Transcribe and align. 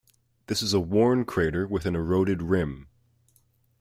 This 0.47 0.63
is 0.63 0.73
a 0.73 0.79
worn 0.79 1.25
crater 1.25 1.67
with 1.67 1.85
an 1.85 1.95
eroded 1.95 2.41
rim. 2.41 2.87